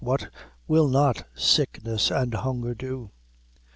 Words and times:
what 0.03 0.31
will 0.67 0.87
not 0.87 1.25
sickness 1.35 2.09
and 2.09 2.33
hunger 2.33 2.73
do? 2.73 3.11